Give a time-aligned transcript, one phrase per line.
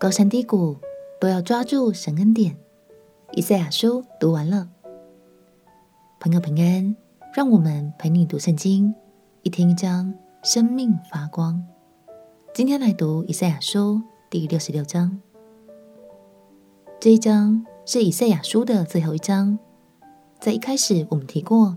[0.00, 0.76] 高山低谷，
[1.20, 2.56] 都要抓住神恩典。
[3.32, 4.68] 以赛亚书读完了，
[6.20, 6.94] 朋友平安，
[7.34, 8.94] 让我们陪你读圣经，
[9.42, 10.14] 一天一章，
[10.44, 11.66] 生命发光。
[12.54, 14.00] 今天来读以赛亚书
[14.30, 15.20] 第六十六章。
[17.00, 19.58] 这一章是以赛亚书的最后一章。
[20.38, 21.76] 在一开始，我们提过，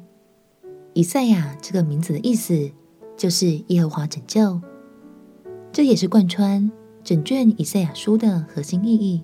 [0.94, 2.70] 以赛亚这个名字的意思
[3.18, 4.62] 就是耶和华拯救，
[5.72, 6.72] 这也是贯穿
[7.04, 9.24] 整卷以赛亚书的核心意义。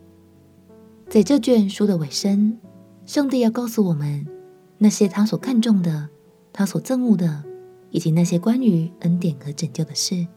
[1.08, 2.58] 在这卷书的尾声，
[3.06, 4.28] 上帝要告诉我们
[4.78, 6.10] 那些他所看重的、
[6.52, 7.44] 他所憎恶的，
[7.92, 10.28] 以及那些关于恩典和拯救的事。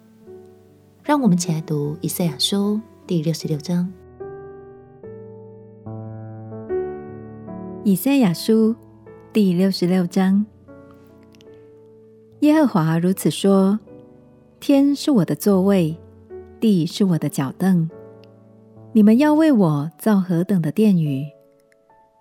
[1.03, 3.93] 让我们起来读以赛亚书第六十六章。
[7.83, 8.77] 以赛亚书
[9.33, 10.45] 第六十六章，
[12.41, 13.81] 耶和华如此说：
[14.61, 15.99] 天是我的座位，
[16.61, 17.89] 地是我的脚凳。
[18.93, 21.25] 你们要为我造何等的殿宇？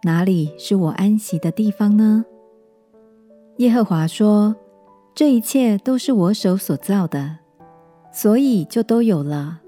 [0.04, 2.23] 哪里是我安息的地方呢？
[3.58, 4.56] 耶和华说
[5.14, 7.40] ：“这一切都是我手所造的，
[8.14, 9.59] 所以就都有了。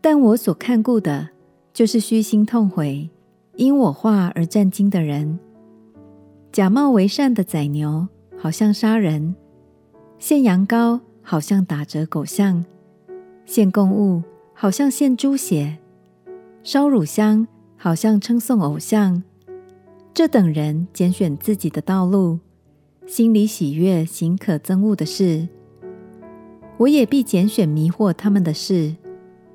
[0.00, 1.30] 但我所看顾的，
[1.72, 3.10] 就是虚心痛悔，
[3.56, 5.38] 因我话而震惊的人。
[6.52, 8.06] 假冒为善的宰牛，
[8.38, 9.34] 好像杀人；
[10.18, 12.64] 献羊羔，好像打折狗项；
[13.44, 14.22] 献供物，
[14.54, 15.78] 好像献猪血。”
[16.62, 19.22] 烧乳香，好像称颂偶像。
[20.14, 22.38] 这等人拣选自己的道路，
[23.06, 25.48] 心里喜悦行可憎恶的事。
[26.76, 28.94] 我也必拣选迷惑他们的事，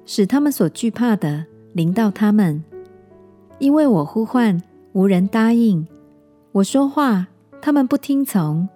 [0.06, 2.64] 使他们所惧怕的临到他们。
[3.60, 4.62] 因为我呼唤，
[4.94, 5.86] 无人答应；
[6.52, 7.28] 我说话，
[7.62, 8.68] 他们不听从，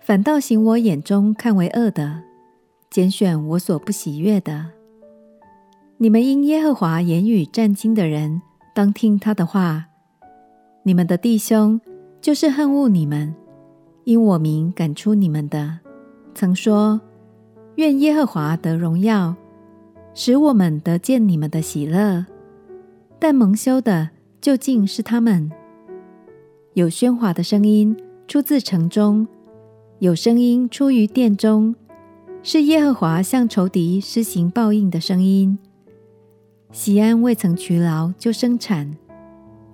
[0.00, 2.22] 反倒行我眼中看为恶的，
[2.92, 4.66] 拣选我所不喜悦的。
[5.96, 8.42] 你们因耶和华言语战兢的人，
[8.74, 9.86] 当听他的话。
[10.82, 11.80] 你们的弟兄
[12.20, 13.34] 就是恨恶你们，
[14.04, 15.78] 因我名赶出你们的，
[16.34, 17.00] 曾说：
[17.76, 19.34] 愿耶和华得荣耀，
[20.12, 22.26] 使我们得见你们的喜乐。
[23.18, 25.50] 但蒙羞的究竟是他们。
[26.74, 27.96] 有喧哗的声音
[28.28, 29.26] 出自城中，
[30.00, 31.74] 有声音出于殿中，
[32.44, 35.56] 是耶和华向仇敌施行报应的声音。
[36.72, 38.96] 锡安未曾劬劳就生产，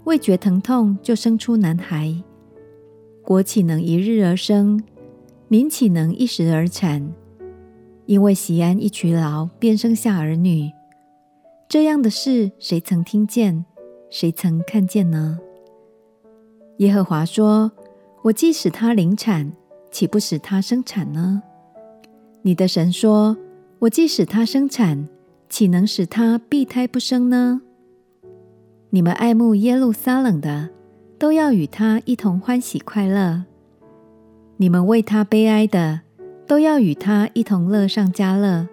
[0.05, 2.15] 未觉疼痛就生出男孩。
[3.25, 4.83] 国岂能一日而生？
[5.49, 7.11] 民岂能一时而产？
[8.05, 10.71] 因为锡安一劬劳便生下儿女。
[11.71, 13.65] 这样的事谁曾听见？
[14.11, 15.39] 谁曾看见呢？
[16.79, 17.73] 耶和华说
[18.25, 19.51] ：“我既使他临产，
[19.91, 21.43] 岂不使他生产呢？”
[22.49, 23.37] 你的神说
[23.79, 25.07] ：“我既使他生产。”
[25.51, 27.61] 岂能使他闭胎不生呢？
[28.89, 30.71] 你们爱慕耶路撒冷的，
[31.19, 33.43] 都要与他一同欢喜快乐；
[34.57, 36.01] 你们为他悲哀的，
[36.47, 38.67] 都要与他一同乐上加乐，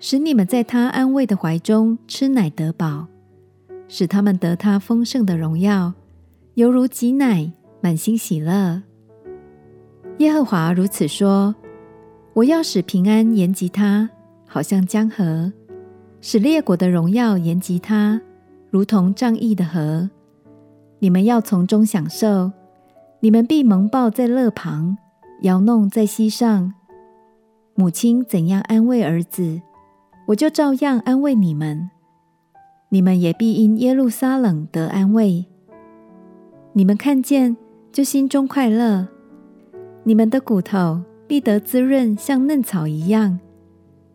[0.00, 3.06] 使你们在他安慰的怀中吃奶得饱，
[3.86, 5.92] 使他们得他丰盛的荣耀，
[6.54, 8.82] 犹如挤奶，满心喜乐。
[10.18, 11.54] 耶和华如此说：
[12.34, 14.08] 我要使平安延及他，
[14.46, 15.52] 好像江河。
[16.20, 18.20] 使列国的荣耀延及他，
[18.70, 20.08] 如同仗义的河。
[21.00, 22.52] 你们要从中享受，
[23.20, 24.96] 你们必蒙抱在乐旁，
[25.42, 26.72] 摇弄在膝上。
[27.74, 29.60] 母亲怎样安慰儿子，
[30.28, 31.90] 我就照样安慰你们。
[32.88, 35.44] 你们也必因耶路撒冷得安慰。
[36.72, 37.56] 你们看见
[37.90, 39.08] 就心中快乐，
[40.04, 43.40] 你们的骨头必得滋润，像嫩草一样。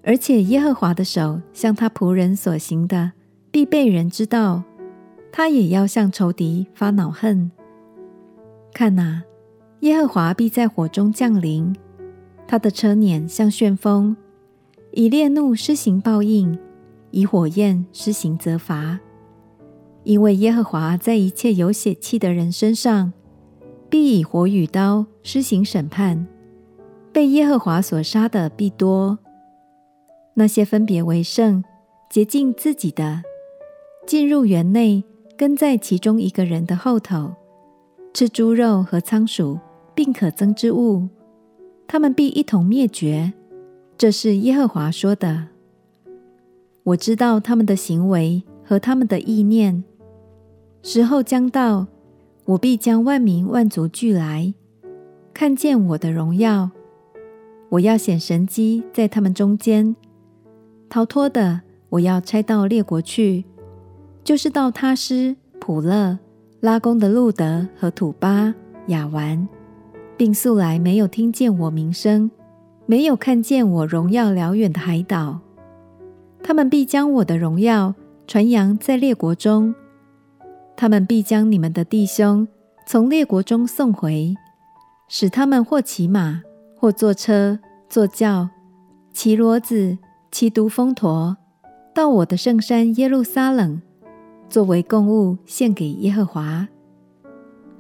[0.04, 3.14] 而且耶和华的手像他仆人所行的，
[3.50, 4.62] 必被人知道。
[5.32, 7.50] 他也要向仇敌发恼恨。
[8.72, 9.24] 看哪，
[9.80, 11.76] 耶和华必在火中降临，
[12.48, 14.16] 他的车輦像旋风，
[14.92, 16.56] 以烈怒施行报应，
[17.10, 19.00] 以火焰施行责罚。
[20.04, 23.12] 因为耶和华在一切有血气的人身上，
[23.90, 26.28] 必以火与刀施行审判。
[27.18, 29.18] 被耶和华所杀的必多。
[30.36, 31.64] 那些分别为圣、
[32.12, 33.24] 洁净自己的，
[34.06, 35.04] 进入园内，
[35.36, 37.34] 跟在其中一个人的后头，
[38.14, 39.58] 吃猪肉和仓鼠，
[39.96, 41.08] 并可憎之物，
[41.88, 43.34] 他们必一同灭绝。
[43.98, 45.48] 这是耶和华说的。
[46.84, 49.84] 我知道他们的行为和他们的意念。
[50.84, 51.88] 时候将到，
[52.46, 54.54] 我必将万民万族聚来，
[55.34, 56.70] 看见我的荣耀。
[57.70, 59.96] 我要显神迹在他们中间。
[60.90, 63.44] 逃脱的，我要差到列国去，
[64.24, 66.18] 就是到他施、普勒、
[66.62, 68.54] 拉宫的路德和土巴、
[68.88, 69.48] 亚顽，
[70.16, 72.32] 并素来没有听见我名声、
[72.86, 75.42] 没有看见我荣耀辽远的海岛。
[76.42, 77.94] 他们必将我的荣耀
[78.26, 79.76] 传扬在列国中，
[80.78, 82.48] 他们必将你们的弟兄
[82.86, 84.34] 从列国中送回，
[85.10, 86.42] 使他们或骑马，
[86.78, 87.60] 或坐车、
[87.90, 88.50] 坐轿，
[89.12, 89.98] 骑骡子、
[90.32, 91.36] 骑独峰驼，
[91.94, 93.82] 到我的圣山耶路撒冷，
[94.48, 96.68] 作为供物献给耶和华，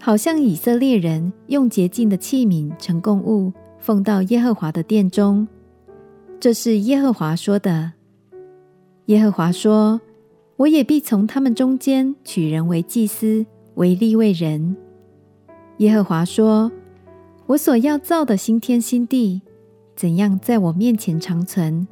[0.01, 5.47] 好像以色列人用洁净的器皿盛供物，奉到耶和华的殿中。
[6.39, 7.93] 这是耶和华说的。
[9.05, 10.01] 耶和华说
[10.57, 13.45] ：“我也必从他们中间取人为祭司，
[13.75, 14.75] 为利未人。”
[15.77, 16.71] 耶和华说
[17.47, 19.41] ：“我所要造的新天新地，
[19.95, 21.87] 怎样在我面前长存，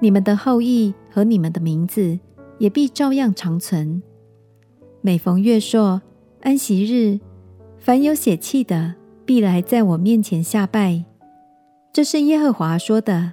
[0.00, 2.18] 你们的后裔和你们的名字
[2.58, 4.02] 也必照样长存。
[5.00, 6.02] 每逢月朔、
[6.42, 7.18] 安息日，
[7.78, 8.94] 凡有血气的，
[9.24, 11.04] 必来在我面前下拜。
[11.92, 13.32] 这是耶和华说的。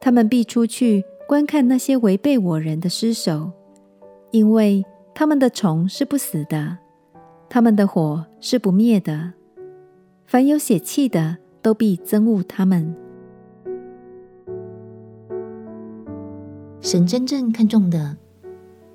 [0.00, 3.52] 他们必出去。”观看那些违背我人的尸首，
[4.30, 4.82] 因为
[5.14, 6.78] 他们的虫是不死的，
[7.50, 9.34] 他们的火是不灭的。
[10.30, 12.94] 凡有血气的，都必憎恶他们。
[16.82, 18.18] 神真正看重的，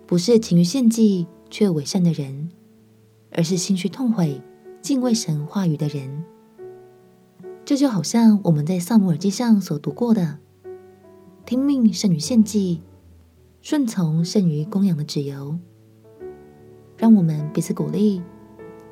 [0.05, 2.51] 不是勤于献祭却伪善的人，
[3.31, 4.39] 而是心须痛悔、
[4.79, 6.23] 敬畏神话语的人。
[7.65, 10.37] 这就好像我们在撒母耳记上所读过的。
[11.47, 12.81] 听命胜于献祭，
[13.63, 15.57] 顺从胜于供羊的脂油。
[16.95, 18.21] 让我们彼此鼓励，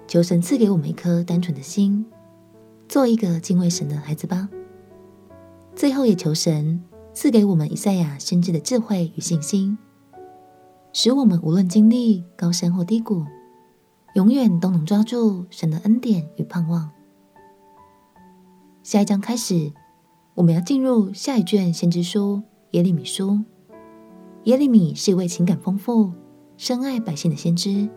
[0.08, 2.04] 求神赐给我们一颗单纯的心，
[2.92, 4.50] 做一个敬畏神的孩子吧。
[5.74, 6.84] 最后，也求神
[7.14, 9.78] 赐给我们以赛亚先知的智慧与信心，
[10.92, 13.26] 使我们无论经历高山或低谷，
[14.16, 16.92] 永远都能抓住神的恩典与盼望。
[18.84, 19.72] 下一章开始。
[20.34, 22.42] 我们要进入下一卷先知书
[22.72, 23.40] 耶利米书。
[24.46, 26.12] 耶利米是一位情感丰富、
[26.58, 27.88] 深爱百姓的先知，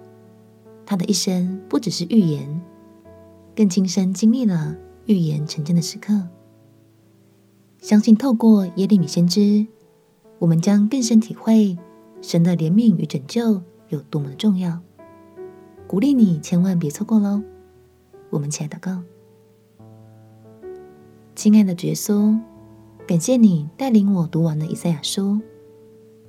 [0.87, 2.61] 他的一生不只是预言，
[3.56, 4.76] 更亲身经历了
[5.06, 6.29] 预言成真的时刻。
[7.79, 9.67] 相信透过耶利米先知，
[10.39, 11.77] 我们将更深体会
[12.23, 14.81] 神的怜悯与拯救有多么的重要。
[15.87, 17.43] 鼓励你千万别错过喽！
[18.31, 19.03] 我们起来祷告。
[21.37, 22.39] 亲爱的耶稣，
[23.06, 25.41] 感谢你带领我读完了以赛亚书，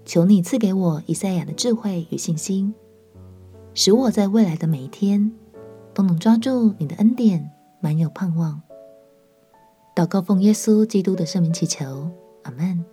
[0.03, 2.73] 求你赐给我以赛亚的智慧与信心，
[3.73, 5.31] 使我在未来的每一天
[5.93, 7.49] 都能抓住你的恩典，
[7.79, 8.61] 满有盼望。
[9.95, 12.11] 祷告奉耶稣基督的圣名祈求，
[12.43, 12.83] 阿门。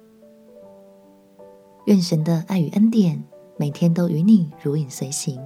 [1.87, 3.21] 愿神的爱与恩典
[3.57, 5.37] 每天都与你如影随形，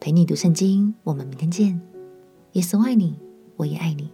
[0.00, 0.94] 陪你读圣经。
[1.04, 1.78] 我们明天见。
[2.52, 3.20] 耶稣爱你，
[3.56, 4.10] 我也爱你。